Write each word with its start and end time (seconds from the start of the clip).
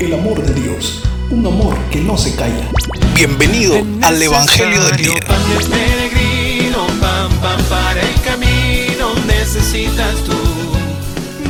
el 0.00 0.14
amor 0.14 0.42
de 0.42 0.54
Dios, 0.54 1.02
un 1.30 1.46
amor 1.46 1.76
que 1.90 2.00
no 2.00 2.16
se 2.16 2.34
calla. 2.34 2.70
Bienvenido 3.14 3.74
al 4.02 4.22
Evangelio 4.22 4.82
del 4.84 4.96
Día. 4.96 5.12
Peregrino, 5.26 6.86
pan, 6.98 7.28
pan 7.42 7.62
para 7.68 8.00
el 8.00 8.20
camino, 8.22 9.14
necesitas 9.26 10.14
tú, 10.24 10.32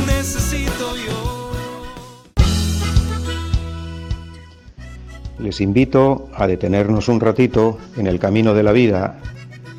necesito 0.05 0.97
yo. 0.97 1.51
Les 5.39 5.61
invito 5.61 6.27
a 6.35 6.45
detenernos 6.45 7.07
un 7.07 7.21
ratito 7.21 7.77
en 7.95 8.05
el 8.05 8.19
camino 8.19 8.53
de 8.53 8.63
la 8.63 8.73
vida 8.73 9.21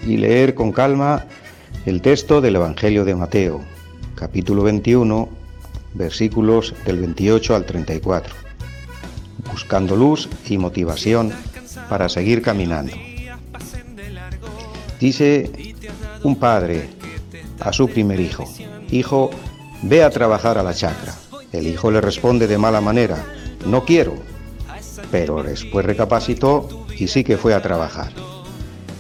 y 0.06 0.16
leer 0.16 0.54
con 0.54 0.72
calma 0.72 1.26
el 1.84 2.00
texto 2.00 2.40
del 2.40 2.56
Evangelio 2.56 3.04
de 3.04 3.16
Mateo, 3.16 3.60
capítulo 4.14 4.62
21, 4.62 5.28
versículos 5.92 6.74
del 6.86 7.00
28 7.00 7.54
al 7.54 7.66
34, 7.66 8.42
buscando 9.52 9.94
luz 9.94 10.28
y 10.48 10.58
motivación 10.58 11.32
para 11.88 12.08
seguir 12.08 12.42
caminando. 12.42 12.94
Dice 14.98 15.50
un 16.22 16.36
padre 16.36 16.88
a 17.60 17.72
su 17.72 17.88
primer 17.88 18.18
hijo, 18.20 18.44
Hijo, 18.90 19.30
ve 19.82 20.02
a 20.02 20.10
trabajar 20.10 20.58
a 20.58 20.62
la 20.62 20.74
chacra. 20.74 21.14
El 21.50 21.66
hijo 21.66 21.90
le 21.90 22.00
responde 22.00 22.46
de 22.46 22.58
mala 22.58 22.80
manera, 22.80 23.24
no 23.66 23.84
quiero, 23.84 24.14
pero 25.10 25.42
después 25.42 25.84
recapacitó 25.84 26.86
y 26.98 27.08
sí 27.08 27.24
que 27.24 27.36
fue 27.36 27.54
a 27.54 27.62
trabajar. 27.62 28.12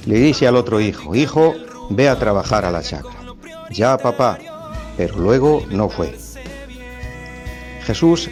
Le 0.06 0.18
dice 0.18 0.46
al 0.46 0.56
otro 0.56 0.80
hijo, 0.80 1.14
Hijo, 1.14 1.54
ve 1.90 2.08
a 2.08 2.18
trabajar 2.18 2.64
a 2.64 2.70
la 2.70 2.82
chacra. 2.82 3.34
Ya, 3.70 3.96
papá, 3.98 4.38
pero 4.96 5.18
luego 5.18 5.64
no 5.70 5.88
fue. 5.88 6.14
Jesús 7.84 8.30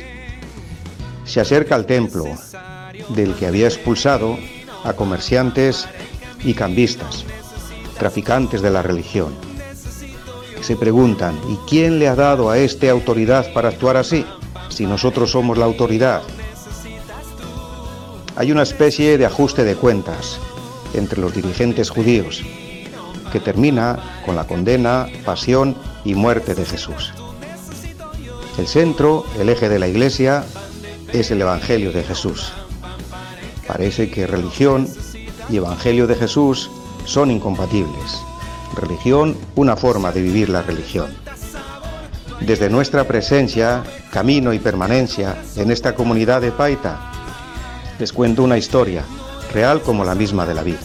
se 1.30 1.40
acerca 1.40 1.76
al 1.76 1.86
templo 1.86 2.24
del 3.10 3.36
que 3.36 3.46
había 3.46 3.68
expulsado 3.68 4.36
a 4.82 4.94
comerciantes 4.94 5.86
y 6.42 6.54
cambistas, 6.54 7.24
traficantes 8.00 8.62
de 8.62 8.70
la 8.70 8.82
religión. 8.82 9.32
Se 10.60 10.74
preguntan, 10.74 11.38
¿y 11.48 11.56
quién 11.68 12.00
le 12.00 12.08
ha 12.08 12.16
dado 12.16 12.50
a 12.50 12.58
este 12.58 12.90
autoridad 12.90 13.52
para 13.52 13.68
actuar 13.68 13.96
así? 13.96 14.26
Si 14.70 14.86
nosotros 14.86 15.30
somos 15.30 15.56
la 15.56 15.66
autoridad. 15.66 16.22
Hay 18.34 18.50
una 18.50 18.64
especie 18.64 19.16
de 19.16 19.26
ajuste 19.26 19.62
de 19.62 19.76
cuentas 19.76 20.40
entre 20.94 21.20
los 21.20 21.32
dirigentes 21.32 21.90
judíos 21.90 22.42
que 23.30 23.38
termina 23.38 24.22
con 24.26 24.34
la 24.34 24.48
condena, 24.48 25.06
pasión 25.24 25.76
y 26.04 26.14
muerte 26.16 26.56
de 26.56 26.66
Jesús. 26.66 27.12
El 28.58 28.66
centro, 28.66 29.24
el 29.38 29.48
eje 29.48 29.68
de 29.68 29.78
la 29.78 29.86
Iglesia, 29.86 30.44
es 31.12 31.30
el 31.30 31.40
Evangelio 31.40 31.92
de 31.92 32.02
Jesús. 32.02 32.52
Parece 33.66 34.10
que 34.10 34.26
religión 34.26 34.88
y 35.48 35.56
Evangelio 35.56 36.06
de 36.06 36.14
Jesús 36.14 36.70
son 37.04 37.30
incompatibles. 37.30 38.20
Religión, 38.74 39.36
una 39.56 39.76
forma 39.76 40.12
de 40.12 40.22
vivir 40.22 40.48
la 40.48 40.62
religión. 40.62 41.10
Desde 42.40 42.70
nuestra 42.70 43.04
presencia, 43.04 43.82
camino 44.12 44.52
y 44.52 44.58
permanencia 44.58 45.36
en 45.56 45.70
esta 45.70 45.94
comunidad 45.94 46.40
de 46.40 46.52
Paita, 46.52 47.12
les 47.98 48.12
cuento 48.12 48.42
una 48.42 48.56
historia, 48.56 49.04
real 49.52 49.82
como 49.82 50.04
la 50.04 50.14
misma 50.14 50.46
de 50.46 50.54
la 50.54 50.62
vida. 50.62 50.80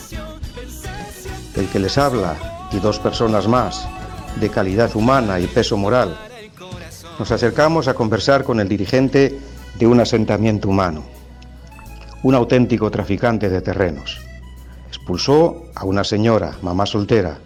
El 1.55 1.67
que 1.67 1.79
les 1.79 1.97
habla 1.97 2.67
y 2.71 2.79
dos 2.79 2.99
personas 2.99 3.47
más, 3.47 3.87
de 4.39 4.49
calidad 4.49 4.93
humana 4.95 5.39
y 5.39 5.47
peso 5.47 5.77
moral, 5.77 6.17
nos 7.17 7.31
acercamos 7.31 7.87
a 7.87 7.93
conversar 7.93 8.43
con 8.43 8.59
el 8.59 8.67
dirigente 8.67 9.39
de 9.77 9.87
un 9.87 9.99
asentamiento 9.99 10.69
humano, 10.69 11.03
un 12.23 12.35
auténtico 12.35 12.89
traficante 12.91 13.49
de 13.49 13.61
terrenos. 13.61 14.19
Expulsó 14.87 15.63
a 15.75 15.85
una 15.85 16.03
señora, 16.03 16.57
mamá 16.61 16.85
soltera, 16.85 17.39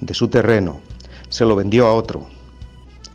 de 0.00 0.14
su 0.14 0.28
terreno, 0.28 0.80
se 1.28 1.44
lo 1.44 1.56
vendió 1.56 1.86
a 1.86 1.94
otro. 1.94 2.26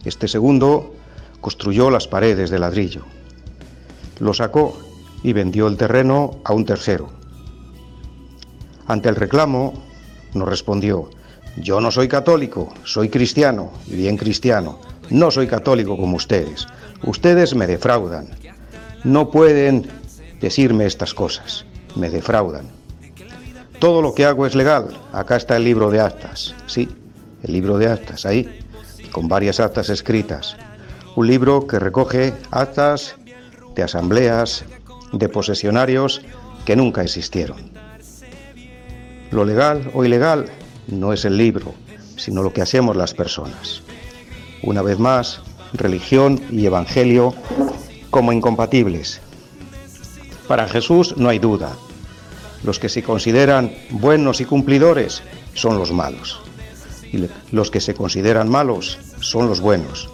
Este 0.05 0.27
segundo 0.27 0.93
construyó 1.41 1.89
las 1.89 2.07
paredes 2.07 2.49
de 2.49 2.59
ladrillo. 2.59 3.03
Lo 4.19 4.33
sacó 4.33 4.77
y 5.23 5.33
vendió 5.33 5.67
el 5.67 5.77
terreno 5.77 6.39
a 6.43 6.53
un 6.53 6.65
tercero. 6.65 7.09
Ante 8.87 9.09
el 9.09 9.15
reclamo, 9.15 9.73
nos 10.33 10.47
respondió, 10.47 11.09
yo 11.57 11.81
no 11.81 11.91
soy 11.91 12.07
católico, 12.07 12.73
soy 12.83 13.09
cristiano, 13.09 13.71
bien 13.87 14.17
cristiano. 14.17 14.79
No 15.09 15.31
soy 15.31 15.47
católico 15.47 15.97
como 15.97 16.17
ustedes. 16.17 16.67
Ustedes 17.03 17.55
me 17.55 17.67
defraudan. 17.67 18.27
No 19.03 19.31
pueden 19.31 19.87
decirme 20.39 20.85
estas 20.85 21.13
cosas. 21.13 21.65
Me 21.95 22.09
defraudan. 22.09 22.67
Todo 23.79 24.01
lo 24.01 24.13
que 24.13 24.25
hago 24.25 24.45
es 24.45 24.55
legal. 24.55 24.89
Acá 25.13 25.37
está 25.37 25.57
el 25.57 25.63
libro 25.63 25.89
de 25.89 26.01
actas. 26.01 26.53
Sí, 26.67 26.89
el 27.43 27.53
libro 27.53 27.77
de 27.77 27.87
actas, 27.87 28.25
ahí, 28.25 28.59
con 29.11 29.27
varias 29.27 29.59
actas 29.59 29.89
escritas. 29.89 30.57
Un 31.15 31.27
libro 31.27 31.65
que 31.65 31.79
recoge 31.79 32.33
actas 32.51 33.15
de 33.75 33.83
asambleas, 33.83 34.65
de 35.13 35.29
posesionarios 35.29 36.21
que 36.65 36.75
nunca 36.75 37.01
existieron. 37.01 37.71
Lo 39.31 39.45
legal 39.45 39.89
o 39.93 40.03
ilegal 40.03 40.47
no 40.87 41.13
es 41.13 41.23
el 41.23 41.37
libro, 41.37 41.73
sino 42.17 42.43
lo 42.43 42.51
que 42.51 42.61
hacemos 42.61 42.95
las 42.95 43.13
personas. 43.13 43.81
Una 44.61 44.81
vez 44.81 44.99
más, 44.99 45.41
religión 45.73 46.41
y 46.51 46.65
evangelio 46.65 47.33
como 48.09 48.33
incompatibles. 48.33 49.21
Para 50.47 50.67
Jesús 50.67 51.15
no 51.17 51.29
hay 51.29 51.39
duda. 51.39 51.75
Los 52.63 52.79
que 52.79 52.89
se 52.89 53.03
consideran 53.03 53.71
buenos 53.91 54.41
y 54.41 54.45
cumplidores 54.45 55.21
son 55.53 55.77
los 55.77 55.91
malos. 55.91 56.41
Y 57.11 57.27
los 57.51 57.71
que 57.71 57.79
se 57.79 57.93
consideran 57.93 58.49
malos 58.49 58.97
son 59.19 59.47
los 59.47 59.61
buenos. 59.61 60.09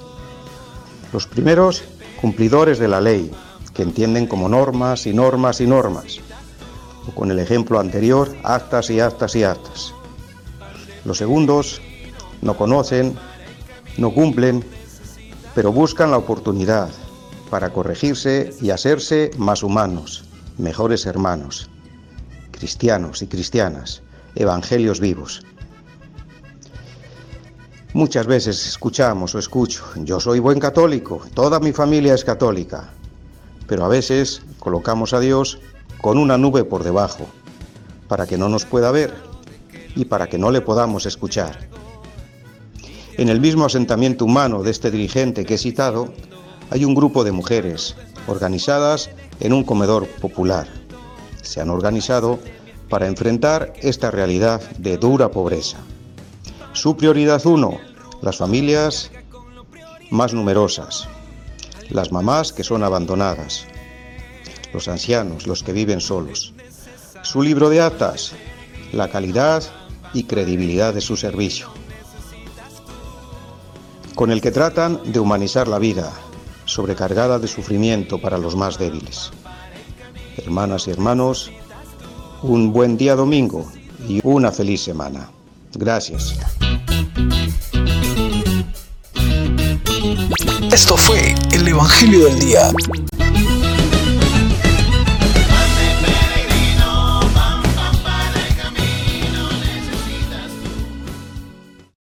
Los 1.13 1.27
primeros, 1.27 1.83
cumplidores 2.19 2.79
de 2.79 2.87
la 2.87 3.01
ley, 3.01 3.31
que 3.73 3.83
entienden 3.83 4.27
como 4.27 4.49
normas 4.49 5.07
y 5.07 5.13
normas 5.13 5.61
y 5.61 5.67
normas. 5.67 6.19
O 7.07 7.11
con 7.11 7.31
el 7.31 7.39
ejemplo 7.39 7.79
anterior, 7.79 8.35
actas 8.43 8.89
y 8.89 8.99
actas 8.99 9.35
y 9.35 9.43
actas. 9.43 9.93
Los 11.05 11.17
segundos 11.17 11.81
no 12.41 12.57
conocen, 12.57 13.17
no 13.97 14.11
cumplen, 14.11 14.63
pero 15.53 15.71
buscan 15.71 16.11
la 16.11 16.17
oportunidad 16.17 16.89
para 17.49 17.71
corregirse 17.71 18.53
y 18.61 18.69
hacerse 18.71 19.31
más 19.37 19.63
humanos, 19.63 20.25
mejores 20.57 21.05
hermanos, 21.05 21.69
cristianos 22.51 23.21
y 23.21 23.27
cristianas, 23.27 24.01
evangelios 24.35 24.99
vivos. 24.99 25.41
Muchas 27.93 28.27
veces 28.27 28.67
escuchamos 28.67 29.35
o 29.35 29.39
escucho, 29.39 29.85
yo 29.95 30.19
soy 30.19 30.39
buen 30.39 30.59
católico, 30.59 31.21
toda 31.33 31.59
mi 31.59 31.71
familia 31.71 32.13
es 32.13 32.25
católica, 32.25 32.91
pero 33.67 33.85
a 33.85 33.87
veces 33.87 34.41
colocamos 34.59 35.13
a 35.13 35.19
Dios 35.19 35.59
con 36.01 36.17
una 36.17 36.37
nube 36.37 36.65
por 36.65 36.83
debajo, 36.83 37.25
para 38.07 38.27
que 38.27 38.37
no 38.37 38.49
nos 38.49 38.65
pueda 38.65 38.91
ver 38.91 39.13
y 39.95 40.05
para 40.05 40.27
que 40.27 40.37
no 40.37 40.51
le 40.51 40.61
podamos 40.61 41.05
escuchar. 41.05 41.69
En 43.17 43.29
el 43.29 43.39
mismo 43.39 43.65
asentamiento 43.65 44.25
humano 44.25 44.61
de 44.61 44.71
este 44.71 44.91
dirigente 44.91 45.45
que 45.45 45.53
he 45.53 45.57
citado, 45.57 46.13
hay 46.69 46.85
un 46.85 46.95
grupo 46.95 47.23
de 47.23 47.31
mujeres 47.31 47.95
organizadas 48.27 49.09
en 49.39 49.53
un 49.53 49.63
comedor 49.63 50.07
popular. 50.07 50.67
Se 51.41 51.61
han 51.61 51.69
organizado 51.69 52.39
para 52.89 53.07
enfrentar 53.07 53.73
esta 53.81 54.11
realidad 54.11 54.61
de 54.77 54.97
dura 54.97 55.31
pobreza. 55.31 55.77
Su 56.73 56.97
prioridad 56.97 57.45
uno, 57.45 57.77
las 58.21 58.37
familias 58.37 59.11
más 60.11 60.33
numerosas, 60.33 61.07
las 61.89 62.11
mamás 62.11 62.53
que 62.53 62.63
son 62.63 62.83
abandonadas, 62.83 63.65
los 64.73 64.87
ancianos, 64.87 65.47
los 65.47 65.63
que 65.63 65.73
viven 65.73 66.01
solos. 66.01 66.53
Su 67.23 67.41
libro 67.41 67.69
de 67.69 67.81
actas, 67.81 68.33
la 68.91 69.09
calidad 69.09 69.63
y 70.13 70.23
credibilidad 70.23 70.93
de 70.93 71.01
su 71.01 71.17
servicio, 71.17 71.69
con 74.15 74.31
el 74.31 74.41
que 74.41 74.51
tratan 74.51 74.99
de 75.11 75.19
humanizar 75.19 75.67
la 75.67 75.79
vida, 75.79 76.11
sobrecargada 76.65 77.39
de 77.39 77.47
sufrimiento 77.47 78.19
para 78.19 78.37
los 78.37 78.55
más 78.55 78.77
débiles. 78.77 79.31
Hermanas 80.37 80.87
y 80.87 80.91
hermanos, 80.91 81.51
un 82.41 82.73
buen 82.73 82.97
día 82.97 83.15
domingo 83.15 83.71
y 84.07 84.19
una 84.23 84.51
feliz 84.51 84.83
semana. 84.83 85.29
Gracias. 85.73 86.35
Esto 90.71 90.97
fue 90.97 91.33
el 91.51 91.67
Evangelio 91.67 92.25
del 92.25 92.39
Día. 92.39 92.71